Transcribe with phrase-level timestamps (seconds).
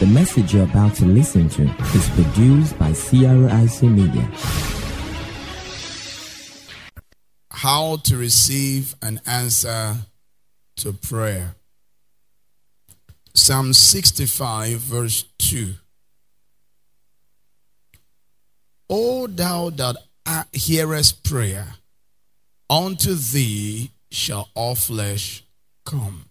[0.00, 4.30] The message you're about to listen to is produced by CRIC Media.
[7.50, 9.96] How to receive an answer
[10.76, 11.54] to prayer.
[13.34, 15.74] Psalm 65, verse 2.
[18.88, 19.96] O thou that
[20.54, 21.74] hearest prayer,
[22.70, 25.44] unto thee shall all flesh
[25.84, 26.29] come.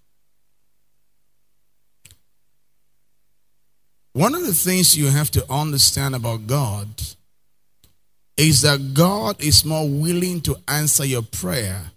[4.14, 6.88] One of the things you have to understand about God
[8.38, 11.92] is that God is more willing to answer your prayer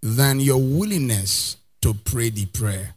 [0.00, 2.94] than your willingness to pray the prayer.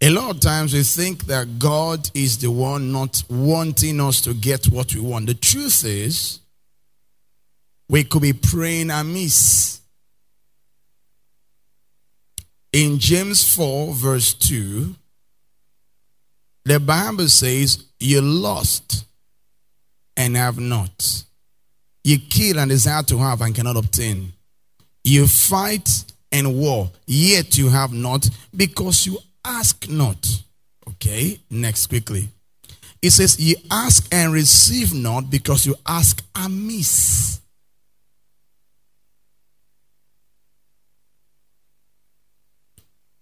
[0.00, 4.34] A lot of times we think that God is the one not wanting us to
[4.34, 5.26] get what we want.
[5.26, 6.40] The truth is,
[7.88, 9.81] we could be praying amiss.
[12.72, 14.94] In James 4, verse 2,
[16.64, 19.04] the Bible says, You lost
[20.16, 21.24] and have not.
[22.02, 24.32] You kill and desire to have and cannot obtain.
[25.04, 25.88] You fight
[26.30, 30.26] and war, yet you have not because you ask not.
[30.88, 32.28] Okay, next quickly.
[33.02, 37.41] It says, Ye ask and receive not because you ask amiss.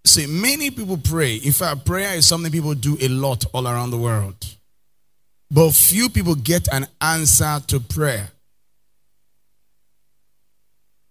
[0.04, 1.36] See, many people pray.
[1.36, 4.34] In fact, prayer is something people do a lot all around the world.
[5.50, 8.30] But few people get an answer to prayer.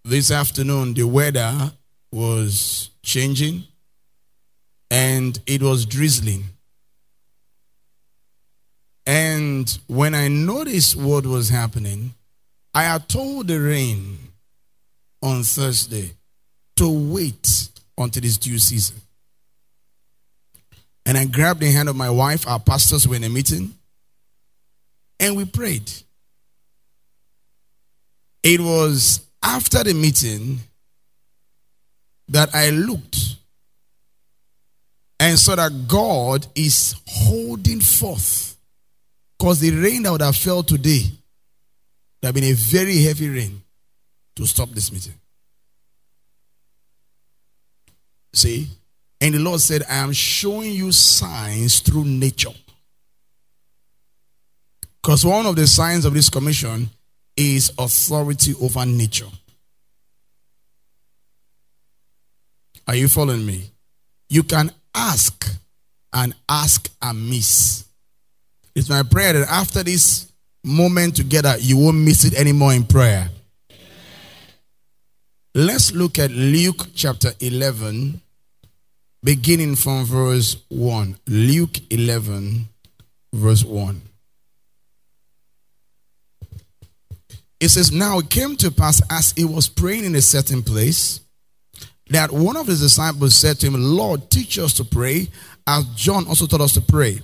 [0.04, 1.72] This afternoon, the weather
[2.10, 3.64] was changing
[4.90, 6.44] and it was drizzling.
[9.06, 12.14] And when I noticed what was happening,
[12.74, 14.18] I had told the rain
[15.22, 16.12] on Thursday
[16.76, 17.68] to wait
[18.04, 18.96] until it's due season.
[21.06, 23.74] And I grabbed the hand of my wife, our pastors were in a meeting,
[25.18, 25.90] and we prayed.
[28.42, 30.60] It was after the meeting
[32.28, 33.36] that I looked
[35.18, 38.56] and saw that God is holding forth.
[39.38, 41.02] Because the rain that would have fell today,
[42.20, 43.62] there have been a very heavy rain
[44.36, 45.14] to stop this meeting.
[48.32, 48.68] See?
[49.20, 52.50] And the Lord said, I am showing you signs through nature.
[55.02, 56.90] Because one of the signs of this commission
[57.36, 59.26] is authority over nature.
[62.86, 63.70] Are you following me?
[64.28, 65.46] You can ask
[66.12, 67.84] and ask amiss.
[68.74, 70.30] It's my prayer that after this
[70.64, 73.30] moment together, you won't miss it anymore in prayer.
[75.54, 78.20] Let's look at Luke chapter 11,
[79.24, 81.16] beginning from verse 1.
[81.26, 82.68] Luke 11,
[83.32, 84.00] verse 1.
[87.58, 91.18] It says, Now it came to pass as he was praying in a certain place
[92.10, 95.26] that one of his disciples said to him, Lord, teach us to pray,
[95.66, 97.20] as John also taught us to pray.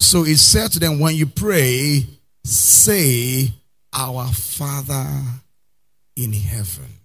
[0.00, 2.06] So he said to them, When you pray,
[2.44, 3.52] say,
[3.92, 5.22] Our Father
[6.16, 6.97] in heaven.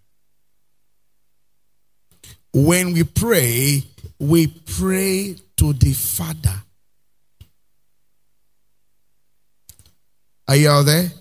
[2.53, 3.83] When we pray,
[4.19, 6.53] we pray to the Father.
[10.47, 11.11] Are you all there?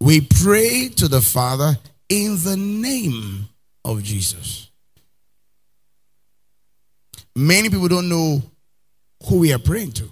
[0.00, 1.76] We pray to the Father
[2.08, 3.48] in the name
[3.84, 4.70] of Jesus.
[7.34, 8.42] Many people don't know
[9.26, 10.08] who we are praying to.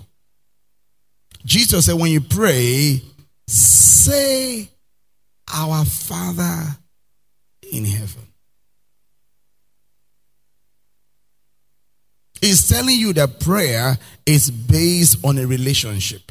[1.45, 3.03] Jesus said, when you pray,
[3.47, 4.69] say,
[5.53, 6.77] Our Father
[7.71, 8.34] in heaven.
[12.45, 13.97] He's telling you that prayer
[14.27, 16.31] is based on a relationship.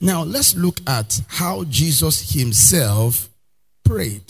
[0.00, 3.28] Now, let's look at how Jesus himself
[3.84, 4.22] prayed.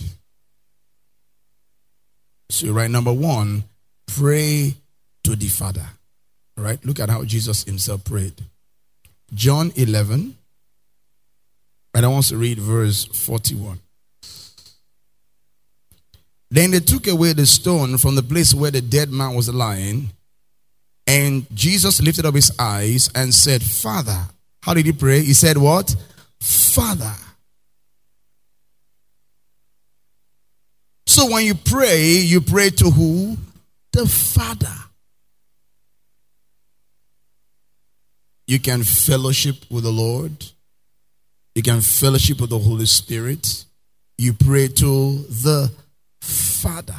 [2.49, 3.64] So, right, number one,
[4.06, 4.76] pray
[5.25, 5.87] to the Father.
[6.56, 8.32] All right, look at how Jesus himself prayed.
[9.35, 10.38] John 11,
[11.93, 13.79] and I want to read verse 41.
[16.50, 20.11] Then they took away the stone from the place where the dead man was lying.
[21.06, 24.26] And Jesus lifted up his eyes and said, Father.
[24.62, 25.23] How did he pray?
[25.23, 25.94] He said, What?
[26.41, 27.12] Father.
[31.06, 33.37] So when you pray, you pray to who?
[33.93, 34.75] The Father.
[38.47, 40.44] You can fellowship with the Lord.
[41.55, 43.64] You can fellowship with the Holy Spirit.
[44.19, 45.73] You pray to the
[46.20, 46.94] Father.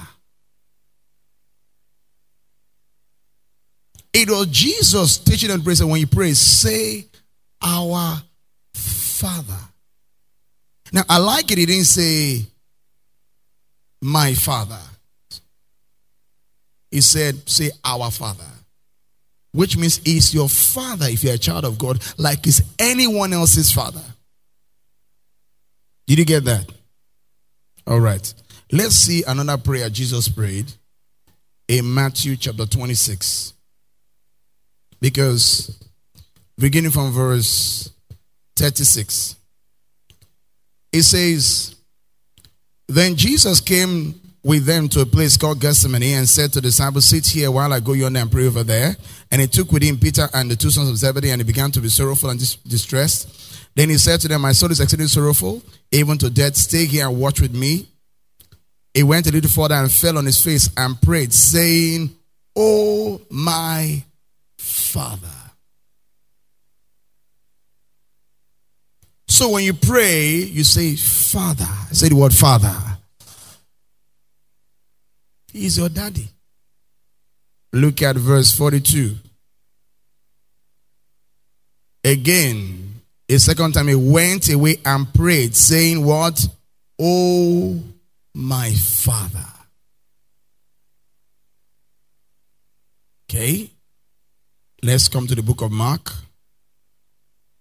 [4.14, 5.76] It was Jesus teaching and to pray.
[5.76, 7.06] So when you pray, say,
[7.62, 8.22] Our
[8.74, 9.60] Father.
[10.92, 11.58] Now, I like it.
[11.58, 12.46] He didn't say,
[14.02, 14.80] My Father.
[16.90, 18.44] He said, Say, Our Father.
[19.54, 23.72] Which means he's your father if you're a child of God, like is anyone else's
[23.72, 24.04] father.
[26.08, 26.72] Did you get that?
[27.86, 28.34] All right.
[28.74, 30.72] Let's see another prayer Jesus prayed
[31.68, 33.54] in Matthew chapter 26.
[35.02, 35.78] Because
[36.58, 37.92] beginning from verse
[38.56, 39.36] 36,
[40.94, 41.76] it says,
[42.88, 47.06] Then Jesus came with them to a place called Gethsemane and said to the disciples,
[47.06, 48.96] Sit here while I go yonder and pray over there.
[49.32, 51.72] And he took with him Peter and the two sons of Zebedee, and he began
[51.72, 53.74] to be sorrowful and dis- distressed.
[53.76, 56.56] Then he said to them, My soul is exceedingly sorrowful, even to death.
[56.56, 57.88] Stay here and watch with me.
[58.94, 62.10] He went a little further and fell on his face and prayed, saying,
[62.56, 64.04] Oh, my
[64.58, 65.28] Father.
[69.28, 71.68] So when you pray, you say, Father.
[71.94, 72.76] Say the word Father.
[75.54, 76.28] He's your daddy.
[77.74, 79.16] Look at verse 42.
[82.04, 86.46] Again, a second time he went away and prayed, saying, What?
[87.00, 87.82] Oh,
[88.34, 89.46] my Father.
[93.30, 93.70] Okay.
[94.84, 96.12] Let's come to the book of Mark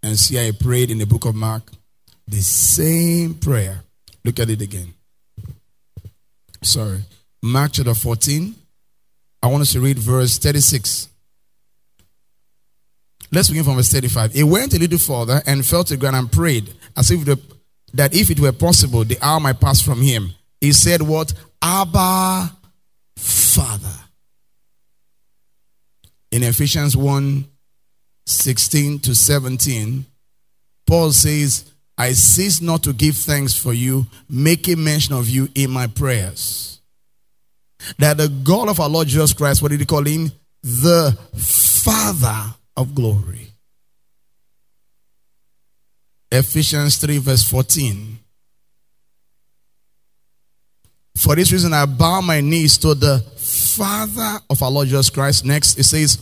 [0.03, 1.71] and see I prayed in the book of Mark
[2.27, 3.83] the same prayer.
[4.25, 4.95] Look at it again.
[6.63, 7.01] Sorry.
[7.43, 8.55] Mark chapter 14.
[9.43, 11.09] I want us to read verse 36.
[13.33, 14.33] Let's begin from verse 35.
[14.33, 17.41] He went a little further and fell to the ground and prayed, as if the,
[17.95, 20.35] that if it were possible, the hour might pass from him.
[20.61, 21.33] He said, What?
[21.63, 22.51] Abba,
[23.17, 23.89] Father.
[26.31, 27.45] In Ephesians 1
[28.27, 30.07] 16 to 17,
[30.87, 35.71] Paul says, I cease not to give thanks for you, making mention of you in
[35.71, 36.81] my prayers.
[37.99, 40.31] That the God of our Lord Jesus Christ, what did he call him?
[40.63, 43.49] The Father of glory.
[46.31, 48.20] Ephesians 3, verse 14.
[51.21, 55.45] For this reason, I bow my knees to the Father of our Lord Jesus Christ.
[55.45, 56.17] Next, it says,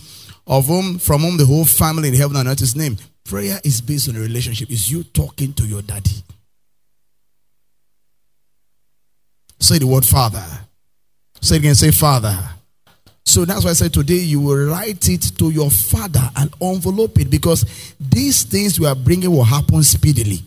[0.45, 3.01] Of whom, from whom the whole family in heaven and earth is named.
[3.25, 4.69] Prayer is based on a relationship.
[4.73, 6.25] Is you talking to your daddy.
[9.61, 10.45] Say the word Father.
[11.41, 12.37] Say it again, say Father.
[13.25, 17.21] So that's why I said today you will write it to your father and envelope
[17.21, 20.41] it because these things we are bringing will happen speedily.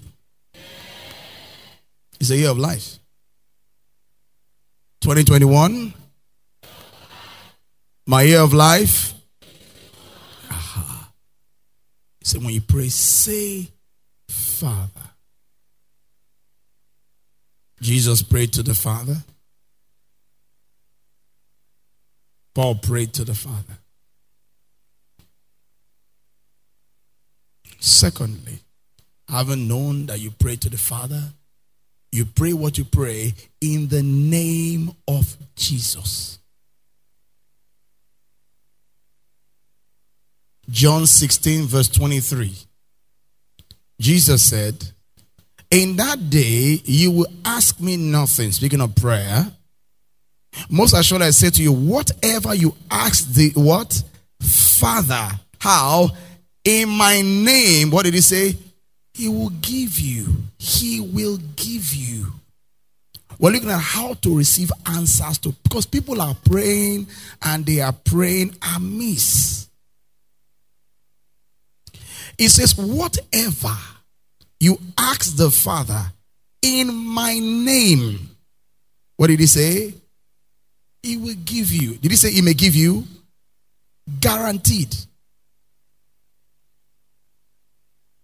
[2.19, 2.97] It's a year of life.
[5.01, 5.93] 2021,
[8.05, 9.13] my year of life.
[10.49, 11.11] Aha.
[12.23, 13.67] So when you pray, say,
[14.29, 15.01] Father.
[17.81, 19.17] Jesus prayed to the Father.
[22.53, 23.79] Paul prayed to the Father.
[27.79, 28.59] Secondly,
[29.27, 31.33] having known that you pray to the Father,
[32.11, 36.39] you pray what you pray in the name of Jesus.
[40.69, 42.55] John 16, verse 23.
[43.99, 44.91] Jesus said,
[45.69, 48.51] In that day you will ask me nothing.
[48.51, 49.51] Speaking of prayer,
[50.69, 54.03] most assuredly, I say to you, whatever you ask the what?
[54.41, 56.09] Father, how?
[56.63, 58.55] In my name, what did he say?
[59.21, 60.25] He will give you.
[60.57, 62.33] He will give you.
[63.37, 67.05] We're looking at how to receive answers to because people are praying
[67.43, 69.69] and they are praying amiss.
[72.35, 73.77] He says, Whatever
[74.59, 76.01] you ask the Father
[76.63, 78.27] in my name,
[79.17, 79.93] what did he say?
[81.03, 81.97] He will give you.
[81.97, 83.03] Did he say he may give you?
[84.19, 84.95] Guaranteed.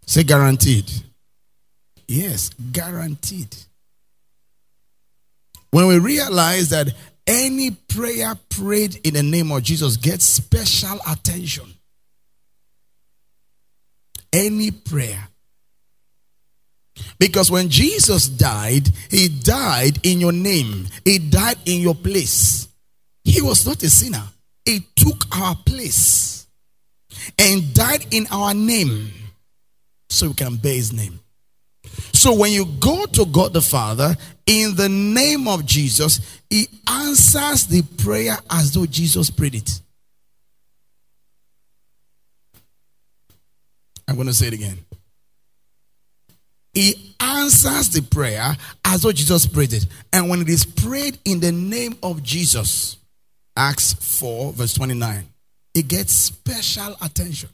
[0.07, 0.89] Say guaranteed.
[2.07, 3.55] Yes, guaranteed.
[5.71, 6.87] When we realize that
[7.27, 11.65] any prayer prayed in the name of Jesus gets special attention.
[14.31, 15.27] Any prayer.
[17.19, 22.67] Because when Jesus died, he died in your name, he died in your place.
[23.23, 24.23] He was not a sinner,
[24.63, 26.47] he took our place
[27.37, 29.11] and died in our name
[30.09, 31.19] so we can bear his name.
[32.13, 37.67] So when you go to God the Father in the name of Jesus, he answers
[37.67, 39.81] the prayer as though Jesus prayed it.
[44.07, 44.77] I'm going to say it again.
[46.73, 49.85] He answers the prayer as though Jesus prayed it.
[50.13, 52.97] And when it is prayed in the name of Jesus,
[53.55, 55.27] Acts 4, verse 29,
[55.73, 57.49] it gets special attention.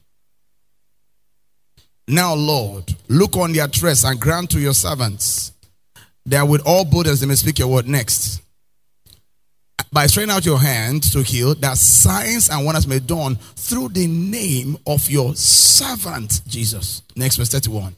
[2.07, 5.53] Now, Lord, look on their trust and grant to your servants
[6.25, 8.41] that with all boldness they may speak your word next.
[9.91, 14.07] By stretching out your hand to heal, that signs and wonders may done through the
[14.07, 17.03] name of your servant Jesus.
[17.15, 17.95] Next verse 31.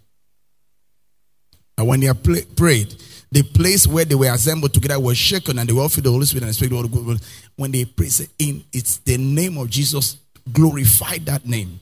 [1.78, 2.96] And when they are prayed,
[3.32, 6.12] the place where they were assembled together was shaken and they were filled with the
[6.12, 7.22] Holy Spirit and the Spirit of God.
[7.56, 8.10] When they pray,
[8.40, 10.18] in it's the name of Jesus,
[10.52, 11.80] glorify that name.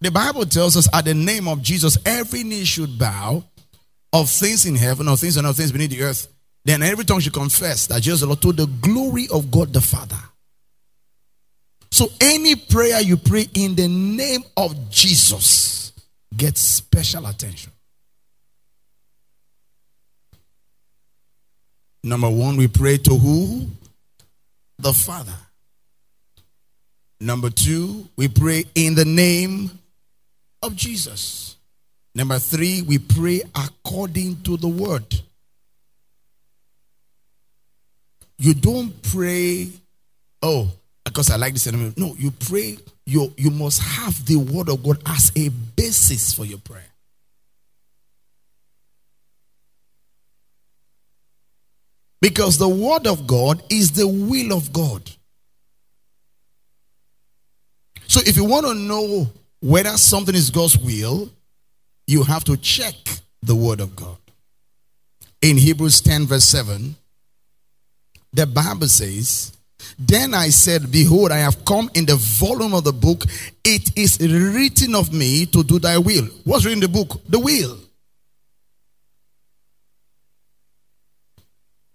[0.00, 3.42] The Bible tells us at the name of Jesus, every knee should bow
[4.12, 6.28] of things in heaven, of things on earth, things beneath the earth.
[6.64, 9.80] Then every tongue should confess that Jesus the Lord to the glory of God the
[9.80, 10.18] Father.
[11.90, 15.92] So any prayer you pray in the name of Jesus
[16.36, 17.72] gets special attention.
[22.04, 23.66] Number one, we pray to who?
[24.78, 25.34] The Father.
[27.20, 29.70] Number two, we pray in the name
[30.62, 31.56] of Jesus.
[32.14, 35.22] Number three, we pray according to the word.
[38.38, 39.68] You don't pray,
[40.42, 40.70] oh,
[41.04, 41.98] because I like this element.
[41.98, 46.44] No, you pray, you, you must have the word of God as a basis for
[46.44, 46.84] your prayer.
[52.20, 55.08] Because the word of God is the will of God.
[58.08, 61.30] So if you want to know whether something is God's will,
[62.06, 62.94] you have to check
[63.42, 64.16] the word of God.
[65.42, 66.96] In Hebrews 10, verse 7,
[68.32, 69.52] the Bible says,
[69.98, 73.24] Then I said, Behold, I have come in the volume of the book.
[73.64, 76.26] It is written of me to do thy will.
[76.44, 77.20] What's written in the book?
[77.28, 77.78] The will.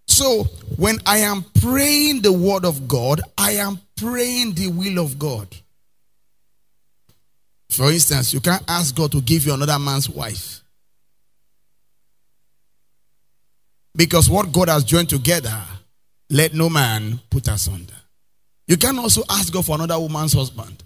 [0.07, 0.43] So,
[0.77, 5.47] when I am praying the word of God, I am praying the will of God.
[7.73, 10.61] For instance, you can't ask God to give you another man's wife.
[13.95, 15.59] Because what God has joined together,
[16.29, 17.95] let no man put asunder.
[18.67, 20.83] You can also ask God for another woman's husband.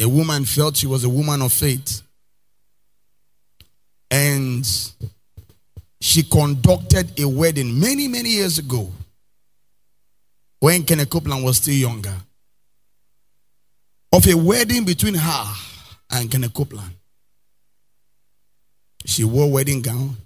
[0.00, 2.00] A woman felt she was a woman of faith.
[4.10, 4.66] And
[6.00, 8.90] she conducted a wedding many, many years ago
[10.58, 12.14] when Kenneth Copeland was still younger
[14.12, 15.44] of a wedding between her
[16.10, 16.94] and Kenneth Copeland.
[19.04, 20.16] She wore wedding gown.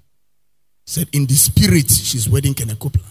[0.88, 3.08] Said in the spirit she's wedding Kenneth Copeland.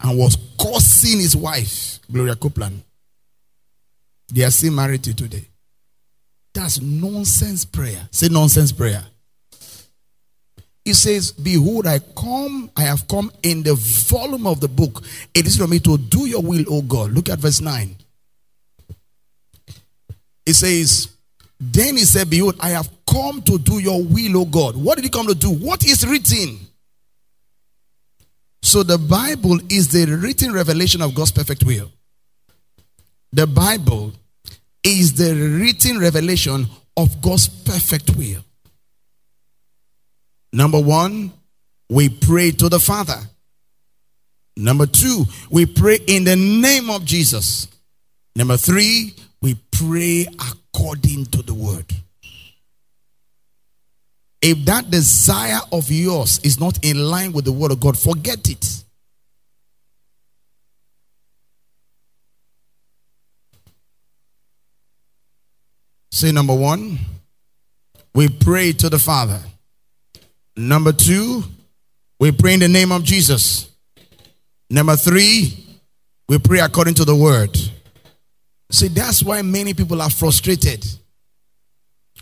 [0.00, 2.82] And was cursing his wife, Gloria Copeland.
[4.32, 5.48] They are still married to today.
[6.54, 8.08] That's nonsense prayer.
[8.10, 9.04] Say nonsense prayer.
[10.84, 15.02] He says, Behold, I come, I have come in the volume of the book.
[15.34, 17.12] It is for me to do your will, O God.
[17.12, 17.96] Look at verse 9.
[20.46, 21.08] It says,
[21.58, 24.76] Then he said, Behold, I have come to do your will, O God.
[24.76, 25.50] What did he come to do?
[25.50, 26.58] What is written?
[28.62, 31.90] So the Bible is the written revelation of God's perfect will.
[33.32, 34.12] The Bible
[34.82, 38.44] is the written revelation of God's perfect will.
[40.52, 41.32] Number one,
[41.90, 43.18] we pray to the Father.
[44.56, 47.66] Number two, we pray in the name of Jesus.
[48.36, 51.84] Number three, we pray according to the word.
[54.40, 58.48] If that desire of yours is not in line with the word of God, forget
[58.48, 58.64] it.
[66.10, 66.98] Say number one,
[68.14, 69.40] we pray to the Father.
[70.56, 71.44] Number two,
[72.18, 73.70] we pray in the name of Jesus.
[74.70, 75.66] Number three,
[76.30, 77.54] we pray according to the word.
[78.70, 80.84] See, that's why many people are frustrated.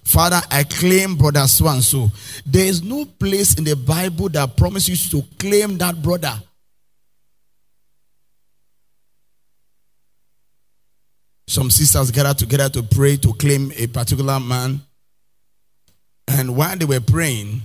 [0.05, 2.11] Father, I claim brother so and so.
[2.45, 6.35] There is no place in the Bible that promises to claim that brother.
[11.47, 14.81] Some sisters gathered together to pray to claim a particular man.
[16.27, 17.63] And while they were praying,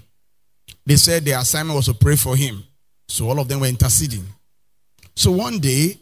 [0.86, 2.64] they said their assignment was to pray for him.
[3.08, 4.26] So all of them were interceding.
[5.16, 5.98] So one day,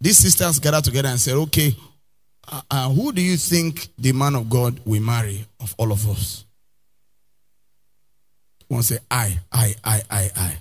[0.00, 1.74] these sisters gathered together and said, Okay,
[2.48, 6.08] uh, uh, who do you think the man of God will marry of all of
[6.08, 6.44] us?
[8.68, 10.56] One say, I, I, I, I, I.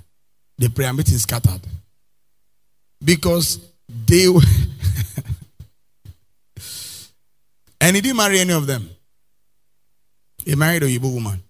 [0.57, 1.61] The prayer meeting scattered.
[3.03, 3.59] Because
[3.89, 4.27] they
[7.81, 8.89] and he didn't marry any of them.
[10.45, 11.41] He married a Igbo woman.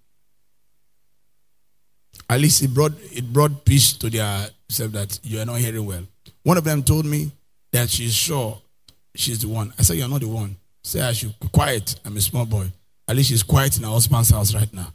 [2.29, 5.85] At least it brought it brought peace to their self that you are not hearing
[5.85, 6.01] well.
[6.43, 7.31] One of them told me
[7.71, 8.59] that she's sure
[9.15, 9.73] she's the one.
[9.77, 10.55] I said, You're not the one.
[10.83, 11.99] Say I should be quiet.
[12.05, 12.71] I'm a small boy.
[13.07, 14.93] At least she's quiet in her husband's house right now.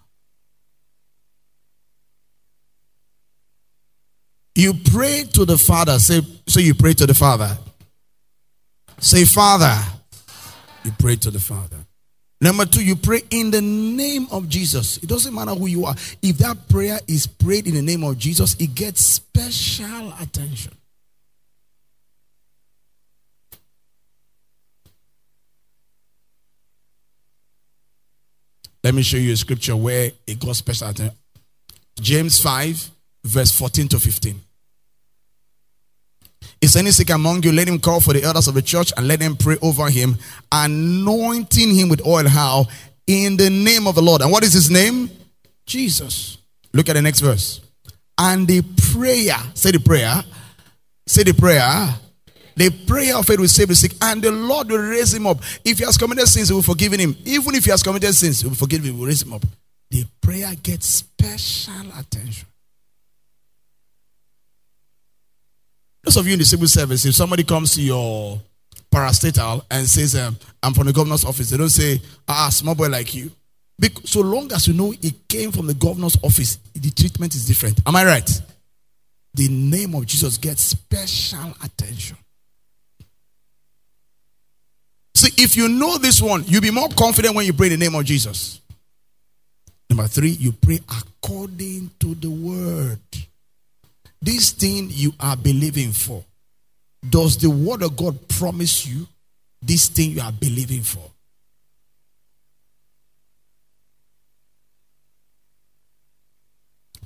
[4.54, 5.98] You pray to the Father.
[5.98, 7.56] Say, so you pray to the Father.
[8.98, 9.76] Say, Father.
[10.84, 11.76] You pray to the Father.
[12.40, 14.98] Number two, you pray in the name of Jesus.
[14.98, 15.94] It doesn't matter who you are.
[16.22, 20.72] If that prayer is prayed in the name of Jesus, it gets special attention.
[28.88, 31.14] Let me show you a scripture where it got special attention.
[32.00, 32.90] James 5,
[33.22, 34.40] verse 14 to 15.
[36.62, 37.52] Is any sick among you?
[37.52, 40.16] Let him call for the elders of the church and let them pray over him,
[40.50, 42.26] anointing him with oil.
[42.26, 42.64] How?
[43.06, 44.22] In the name of the Lord.
[44.22, 45.10] And what is his name?
[45.66, 46.38] Jesus.
[46.72, 47.60] Look at the next verse.
[48.16, 48.62] And the
[48.94, 50.24] prayer, say the prayer,
[51.06, 51.94] say the prayer.
[52.58, 55.38] The prayer of faith will save the sick, and the Lord will raise him up.
[55.64, 57.16] If he has committed sins, he will forgive him.
[57.24, 59.44] Even if he has committed sins, he will forgive him, he will raise him up.
[59.92, 62.48] The prayer gets special attention.
[66.02, 68.40] Those of you in the civil service, if somebody comes to your
[68.92, 72.88] parastatal and says, um, I'm from the governor's office, they don't say, ah, small boy
[72.88, 73.30] like you.
[73.78, 77.46] Because so long as you know it came from the governor's office, the treatment is
[77.46, 77.78] different.
[77.86, 78.42] Am I right?
[79.34, 82.16] The name of Jesus gets special attention.
[85.38, 88.04] If you know this one, you'll be more confident when you pray the name of
[88.04, 88.60] Jesus.
[89.88, 92.98] Number three, you pray according to the word.
[94.20, 96.24] This thing you are believing for,
[97.08, 99.06] does the word of God promise you
[99.62, 101.08] this thing you are believing for?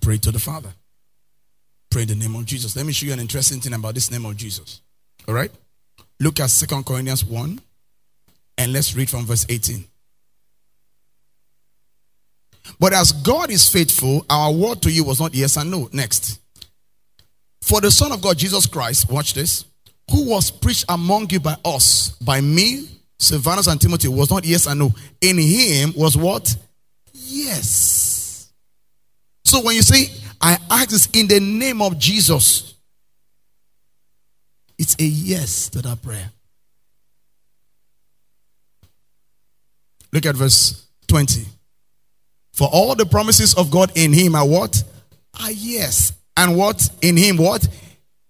[0.00, 0.70] Pray to the Father.
[1.90, 2.74] Pray in the name of Jesus.
[2.74, 4.80] Let me show you an interesting thing about this name of Jesus.
[5.28, 5.50] All right?
[6.18, 7.60] Look at Second Corinthians 1
[8.58, 9.84] and let's read from verse 18.
[12.78, 15.88] But as God is faithful, our word to you was not yes and no.
[15.92, 16.40] Next.
[17.62, 19.64] For the Son of God, Jesus Christ, watch this,
[20.10, 22.88] who was preached among you by us, by me,
[23.18, 24.92] Silvanus and Timothy, was not yes and no.
[25.20, 26.54] In him was what?
[27.12, 28.52] Yes.
[29.44, 32.74] So when you say, I ask this in the name of Jesus,
[34.76, 36.30] it's a yes to that prayer.
[40.12, 41.46] Look at verse 20.
[42.52, 44.82] For all the promises of God in him are what?
[45.40, 46.86] Are yes and what?
[47.00, 47.66] In him, what?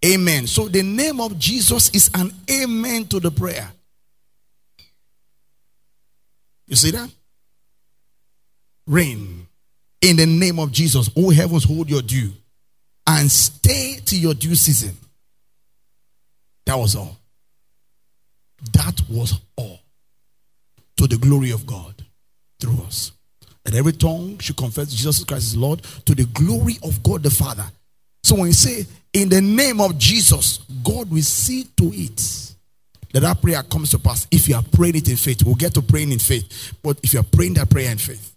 [0.04, 0.46] Amen.
[0.46, 3.70] So the name of Jesus is an amen to the prayer.
[6.66, 7.10] You see that?
[8.86, 9.46] Rain
[10.00, 11.10] in the name of Jesus.
[11.16, 12.32] Oh heavens, hold your due
[13.06, 14.96] and stay to your due season.
[16.66, 17.16] That was all.
[18.72, 19.81] That was all.
[21.02, 22.06] To the glory of God
[22.60, 23.10] through us.
[23.66, 27.30] And every tongue should confess Jesus Christ is Lord to the glory of God the
[27.30, 27.64] Father.
[28.22, 32.54] So when you say, in the name of Jesus, God will see to it
[33.12, 34.28] that that prayer comes to pass.
[34.30, 36.72] If you are praying it in faith, we'll get to praying in faith.
[36.84, 38.36] But if you are praying that prayer in faith,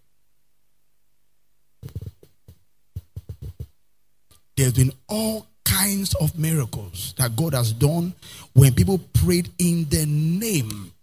[4.58, 8.16] there's been all kinds of miracles that God has done
[8.54, 10.94] when people prayed in the name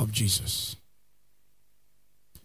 [0.00, 0.74] of Jesus.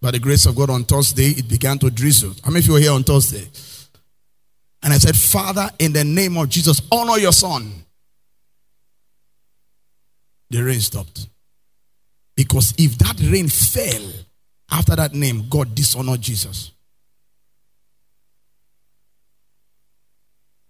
[0.02, 2.34] By the grace of God, on Thursday, it began to drizzle.
[2.44, 3.48] How many of you were here on Thursday?
[4.82, 7.72] And I said, Father, in the name of Jesus, honor your son.
[10.50, 11.28] The rain stopped.
[12.36, 14.12] Because if that rain fell
[14.72, 16.72] after that name, God dishonored Jesus.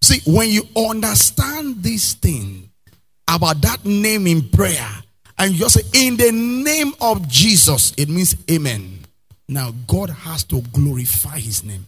[0.01, 2.69] See, when you understand this thing
[3.27, 4.89] about that name in prayer,
[5.37, 8.98] and you say, in the name of Jesus, it means amen.
[9.49, 11.87] Now, God has to glorify his name.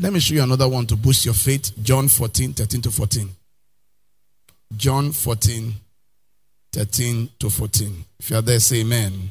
[0.00, 1.72] Let me show you another one to boost your faith.
[1.82, 3.28] John 14, 13 to 14.
[4.78, 5.74] John 14,
[6.72, 8.04] 13 to 14.
[8.18, 9.30] If you are there, say amen.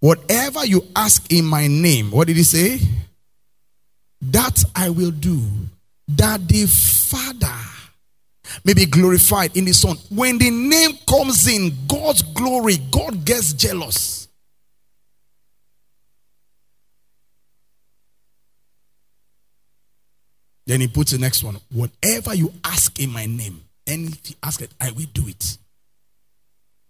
[0.00, 2.78] Whatever you ask in my name, what did he say?
[4.20, 5.40] That I will do,
[6.08, 7.48] that the Father
[8.62, 9.96] may be glorified in the Son.
[10.10, 14.23] When the name comes in, God's glory, God gets jealous.
[20.66, 21.58] Then he puts the next one.
[21.72, 25.58] Whatever you ask in my name, anything you ask it, I will do it.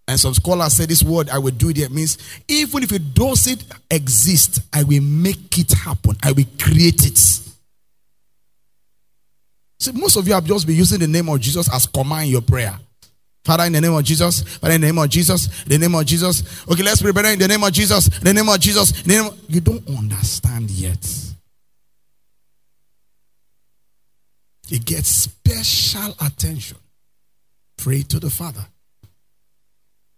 [0.07, 3.15] And some scholars say this word, I will do it, it means even if it
[3.15, 6.17] doesn't exist, I will make it happen.
[6.23, 7.17] I will create it.
[9.81, 12.33] See, most of you have just been using the name of Jesus as command in
[12.33, 12.79] your prayer.
[13.45, 14.43] Father, in the name of Jesus.
[14.59, 15.63] Father, in the name of Jesus.
[15.65, 16.67] In the name of Jesus.
[16.67, 18.07] Okay, let's pray better in the name of Jesus.
[18.19, 19.07] In the name of Jesus.
[19.07, 19.39] Name of...
[19.49, 21.34] You don't understand yet.
[24.71, 26.79] It gets special attention.
[27.77, 28.65] Pray to the Father.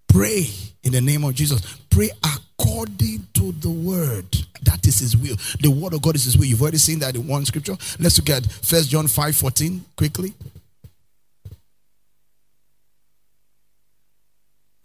[0.08, 0.46] Pray
[0.82, 1.60] in the name of Jesus.
[1.90, 4.26] Pray according to the word.
[4.62, 5.36] That is his will.
[5.60, 6.46] The word of God is his will.
[6.46, 7.76] You've already seen that in one scripture.
[7.98, 10.32] Let's look at First John 5 14 quickly.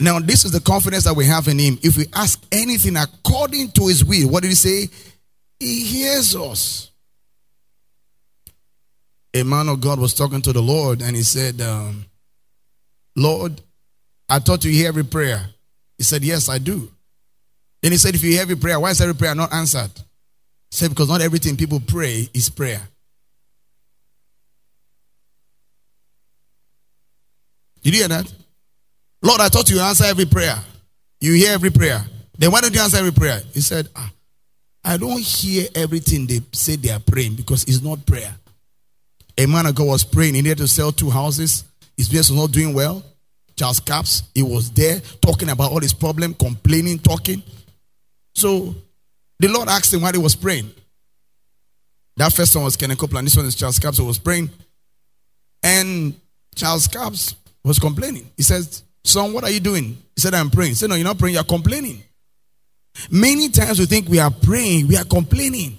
[0.02, 1.78] Now, this is the confidence that we have in him.
[1.84, 4.90] If we ask anything according to his will, what did he say?
[5.60, 6.91] He hears us.
[9.34, 12.06] A man of God was talking to the Lord and he said, um,
[13.16, 13.62] Lord,
[14.30, 15.46] I thought you hear every prayer.
[15.98, 16.90] He said, Yes, I do.
[17.82, 19.92] Then he said, If you hear every prayer, why is every prayer not answered?
[19.96, 22.82] He said, Because not everything people pray is prayer.
[27.84, 28.34] Did you hear that?
[29.22, 30.58] Lord, I thought you answer every prayer.
[31.20, 32.04] You hear every prayer.
[32.38, 33.42] Then why don't you answer every prayer?
[33.54, 34.12] He said, ah,
[34.84, 38.34] I don't hear everything they say they are praying because it's not prayer.
[39.38, 40.36] A man of God was praying.
[40.36, 41.64] He needed to sell two houses.
[41.98, 43.04] His business was not doing well.
[43.56, 47.44] Charles Capps, he was there talking about all his problem, complaining, talking.
[48.34, 48.76] So
[49.40, 50.72] the Lord asked him while he was praying.
[52.18, 53.28] That first one was Kenneth Copeland.
[53.28, 54.50] This one is Charles Capps who was praying.
[55.64, 56.14] And
[56.56, 58.30] Charles Capps was complaining.
[58.36, 59.98] He says, Son, what are you doing?
[60.16, 60.72] He said, I'm praying.
[60.72, 62.04] He said, No, you're not praying, you're complaining.
[63.10, 65.78] Many times we think we are praying, we are complaining.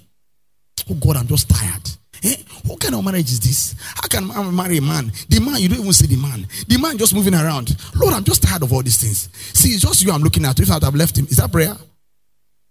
[0.89, 1.89] Oh God, I'm just tired.
[2.23, 2.35] Eh?
[2.65, 3.75] What kind of marriage is this?
[3.95, 5.11] How can I marry a man?
[5.27, 6.47] The man, you don't even see the man.
[6.67, 7.75] The man just moving around.
[7.95, 9.29] Lord, I'm just tired of all these things.
[9.57, 10.59] See, it's just you I'm looking at.
[10.59, 11.25] If I've left him.
[11.25, 11.75] Is that prayer?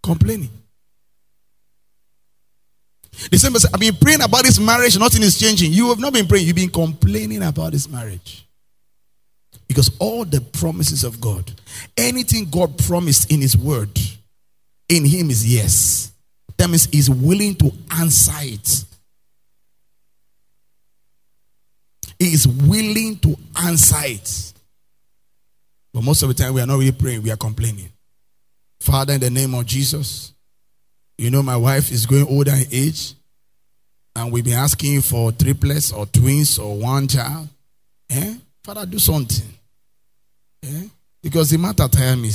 [0.03, 0.51] Complaining.
[3.31, 5.73] The same person, I've been praying about this marriage, nothing is changing.
[5.73, 8.47] You have not been praying, you've been complaining about this marriage.
[9.69, 11.53] Because all the promises of God,
[11.97, 13.99] anything God promised in His word,
[14.89, 16.13] in Him is yes.
[16.57, 18.85] That means He's willing to answer it.
[22.23, 24.53] He is willing to answer it.
[25.93, 27.89] But most of the time, we are not really praying, we are complaining.
[28.81, 30.33] Father, in the name of Jesus,
[31.19, 33.15] you know my wife is going older in age,
[34.15, 37.49] and we've been asking for triplets or twins or one child.
[38.09, 38.37] Eh?
[38.63, 39.53] Father, do something.
[40.63, 40.85] Eh?
[41.25, 42.31] Because the matter tire me,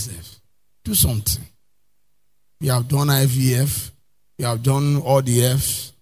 [0.83, 1.45] Do something.
[2.59, 3.91] We have done IVF,
[4.37, 5.93] we have done all the F's.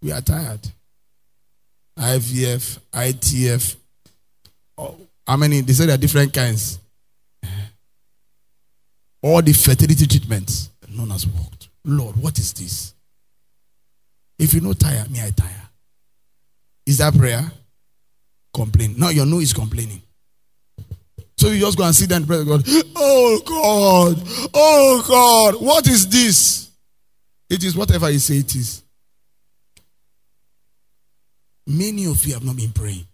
[0.00, 0.60] We are tired.
[1.98, 3.76] IVF, ITF.
[4.76, 5.60] Oh, how many?
[5.62, 6.78] They say there are different kinds.
[7.42, 7.48] Eh?
[9.22, 11.68] All the fertility treatments, none has worked.
[11.84, 12.94] Lord, what is this?
[14.38, 15.68] If you know tire, me I tire.
[16.84, 17.50] Is that prayer?
[18.52, 18.94] Complain.
[18.98, 20.02] No, your no is complaining.
[21.38, 22.64] So you just go and sit down and pray to God.
[22.98, 24.22] Oh God,
[24.54, 26.70] oh God, what is this?
[27.50, 28.82] It is whatever you say it is.
[31.66, 33.06] Many of you have not been praying.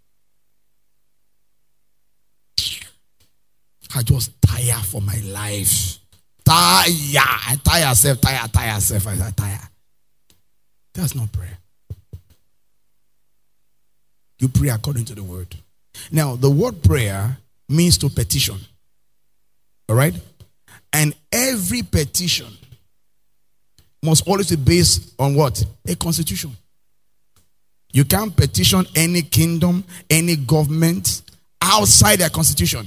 [3.95, 5.99] I just tire for my life.
[6.45, 6.87] Tire.
[6.87, 9.07] I tire myself, tire, tire myself.
[9.07, 9.61] I tire.
[10.95, 11.59] That's not prayer.
[14.38, 15.55] You pray according to the word.
[16.11, 17.37] Now, the word prayer
[17.69, 18.59] means to petition.
[19.88, 20.15] All right?
[20.93, 22.49] And every petition
[24.03, 25.65] must always be based on what?
[25.87, 26.57] A constitution.
[27.92, 31.22] You can't petition any kingdom, any government
[31.61, 32.87] outside their constitution.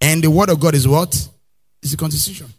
[0.00, 1.12] And the word of God is what?
[1.82, 2.52] It's the constitution.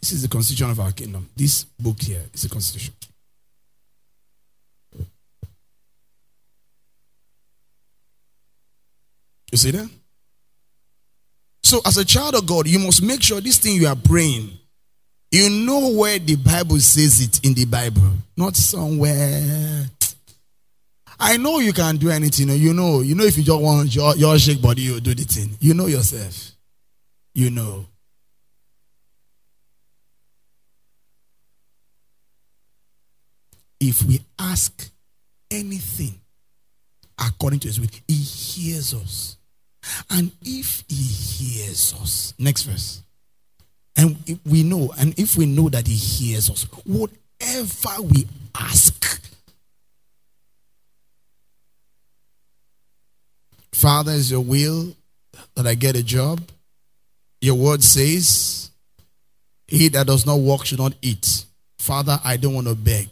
[0.00, 1.28] This is the constitution of our kingdom.
[1.36, 2.94] This book here is the constitution.
[9.50, 9.88] You see that?
[11.62, 14.50] So, as a child of God, you must make sure this thing you are praying,
[15.30, 19.86] you know where the Bible says it in the Bible, not somewhere
[21.20, 22.48] I know you can do anything.
[22.48, 25.24] You know, you know if you just want your, your shake body, you do the
[25.24, 25.56] thing.
[25.60, 26.52] You know yourself.
[27.34, 27.86] You know.
[33.80, 34.90] If we ask
[35.50, 36.20] anything
[37.18, 39.36] according to his will, he hears us.
[40.10, 43.02] And if he hears us, next verse.
[43.96, 49.27] And we know, and if we know that he hears us, whatever we ask,
[53.78, 54.92] Father, is your will
[55.54, 56.40] that I get a job?
[57.40, 58.72] Your word says,
[59.68, 61.44] He that does not work should not eat.
[61.78, 63.08] Father, I don't want to beg.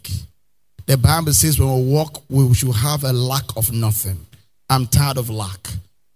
[0.85, 4.25] The Bible says when we walk, we should have a lack of nothing.
[4.69, 5.69] I'm tired of lack.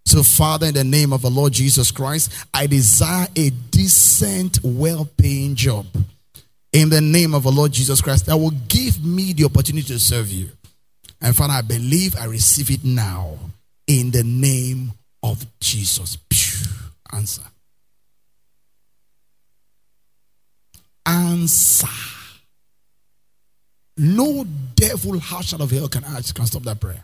[0.06, 5.08] So, Father, in the name of the Lord Jesus Christ, I desire a decent, well
[5.16, 5.86] paying job.
[6.74, 10.00] In the name of the Lord Jesus Christ, that will give me the opportunity to
[10.00, 10.50] serve you.
[11.22, 13.38] And Father, I believe I receive it now.
[13.88, 16.18] In the name of Jesus.
[17.12, 17.44] Answer.
[21.06, 21.88] Answer.
[23.98, 27.04] No devil house out of hell can, can stop that prayer.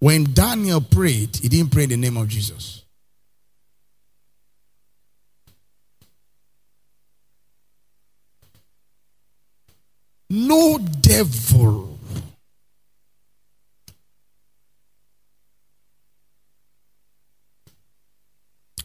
[0.00, 2.82] When Daniel prayed, he didn't pray in the name of Jesus.
[10.28, 11.93] No devil.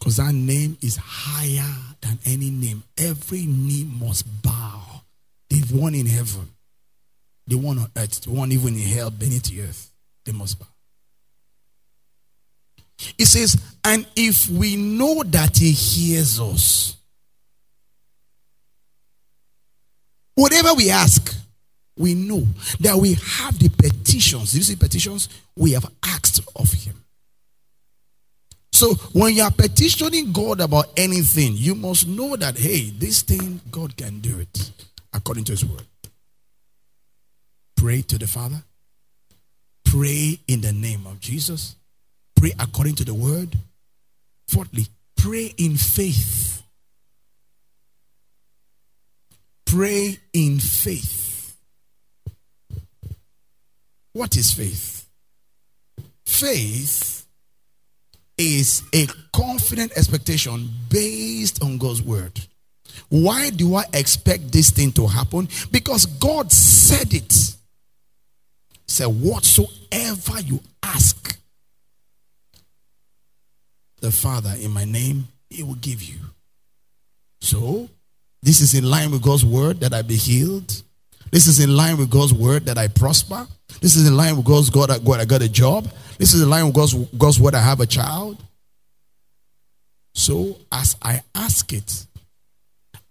[0.10, 2.82] Because that name is higher than any name.
[2.98, 5.04] Every knee must bow.
[5.52, 6.50] The one in heaven,
[7.45, 9.91] the one on earth, the one even in hell beneath the earth,
[10.26, 10.65] they must bow.
[13.19, 16.98] It says, and if we know that he hears us,
[20.34, 21.36] whatever we ask,
[21.95, 22.48] we know
[22.80, 24.54] that we have the petitions.
[24.54, 25.30] Did you see petitions?
[25.56, 26.95] We have asked of him.
[28.80, 33.60] So when you are petitioning God about anything, you must know that, hey, this thing,
[33.70, 34.72] God can do it
[35.12, 35.84] according to his word.
[37.76, 38.63] Pray to the Father.
[39.84, 41.76] Pray in the name of Jesus.
[42.38, 43.54] Pray according to the word.
[44.48, 44.88] Fourthly,
[45.18, 46.63] pray in faith.
[49.65, 51.58] Pray in faith.
[54.13, 55.06] What is faith?
[56.26, 57.18] Faith
[58.39, 62.39] is a confident expectation based on God's word.
[63.10, 65.49] Why do I expect this thing to happen?
[65.71, 67.34] Because God said it.
[68.88, 71.38] Said, whatsoever you ask
[73.99, 76.17] the Father in my name, He will give you.
[77.41, 77.89] So,
[78.41, 80.82] this is in line with God's word that I be healed.
[81.32, 83.48] This is in line with God's word that I prosper.
[83.82, 85.88] This is in line with God's God, God I got a job.
[86.18, 88.38] This is in line with God's, God's word I have a child.
[90.13, 92.06] So, as I ask it,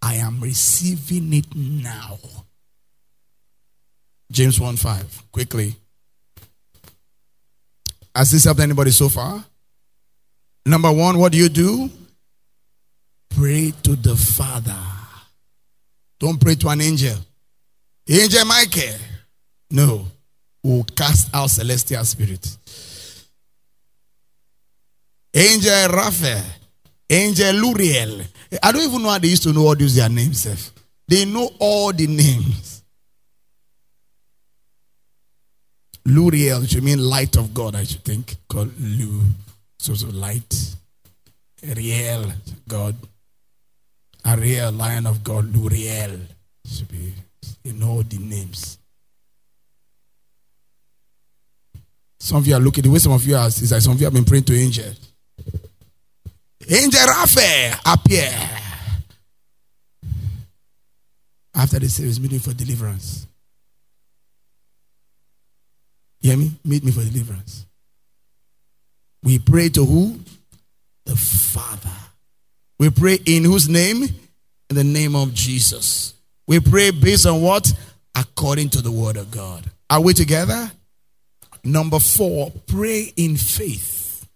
[0.03, 2.19] I am receiving it now.
[4.31, 5.33] James 1 5.
[5.33, 5.77] Quickly.
[8.15, 9.45] Has this helped anybody so far?
[10.67, 11.89] Number one, what do you do?
[13.31, 14.77] Pray to the Father.
[16.19, 17.17] Don't pray to an angel.
[18.09, 18.99] Angel Michael.
[19.71, 20.07] No.
[20.63, 22.57] Will cast out celestial spirit.
[25.35, 26.45] Angel Raphael.
[27.11, 28.25] Angel Luriel.
[28.63, 30.73] I don't even know how they used to know all these their names.
[31.07, 32.83] They know all the names.
[36.07, 38.37] Luriel should mean light of God, I should think.
[38.49, 39.23] Called Lu.
[39.79, 40.55] Source of light.
[41.63, 42.33] Ariel,
[42.67, 42.97] God.
[44.25, 45.53] Ariel, lion of God.
[45.53, 46.21] Luriel.
[46.67, 47.13] Should be,
[47.65, 48.79] you know the names.
[52.21, 54.01] Some of you are looking, the way some of you are, is like some of
[54.01, 54.99] you have been praying to angels.
[56.69, 58.31] Angel Raphael appear.
[61.55, 63.27] After the service, meeting for deliverance.
[66.21, 66.53] You hear me?
[66.65, 67.65] Meet me for deliverance.
[69.23, 70.21] We pray to who?
[71.07, 71.91] The Father.
[72.79, 74.03] We pray in whose name?
[74.03, 76.15] In the name of Jesus.
[76.49, 77.71] We pray based on what?
[78.17, 79.71] According to the word of God.
[79.91, 80.73] Are we together?
[81.63, 84.27] Number four, pray in faith.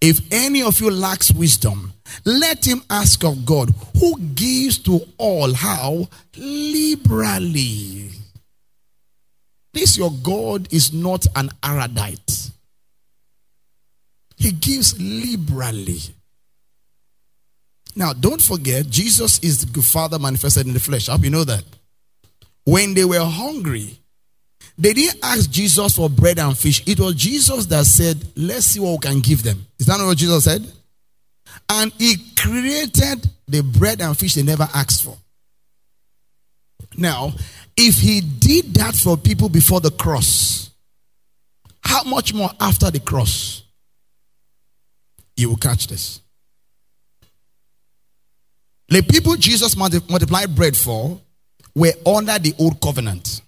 [0.00, 1.92] If any of you lacks wisdom,
[2.24, 3.68] let him ask of God,
[4.00, 6.08] who gives to all how?
[6.36, 8.10] Liberally.
[9.74, 12.50] This your God is not an erudite.
[14.36, 16.00] He gives liberally.
[17.94, 21.08] Now, don't forget, Jesus is the Father manifested in the flesh.
[21.08, 21.64] I hope you know that.
[22.64, 23.98] When they were hungry,
[24.78, 26.82] they didn't ask Jesus for bread and fish.
[26.86, 29.66] It was Jesus that said, Let's see what we can give them.
[29.78, 30.66] Is that not what Jesus said?
[31.68, 35.16] And he created the bread and fish they never asked for.
[36.96, 37.32] Now,
[37.76, 40.70] if he did that for people before the cross,
[41.82, 43.62] how much more after the cross?
[45.36, 46.21] You will catch this.
[48.92, 51.18] The people Jesus multiplied bread for
[51.74, 53.40] were under the old covenant.